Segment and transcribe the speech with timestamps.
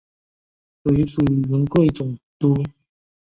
[0.81, 2.63] 随署云贵总督。